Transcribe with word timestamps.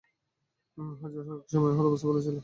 হাজার 1.01 1.23
হউক, 1.27 1.39
একসময়ে 1.41 1.73
উহার 1.73 1.87
অবস্থা 1.87 2.07
ভালো 2.09 2.21
ছিল। 2.25 2.37